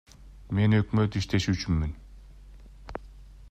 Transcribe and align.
Мен 0.59 0.75
өкмөт 0.77 1.19
иштеши 1.21 1.53
үчүнмүн. 1.57 1.93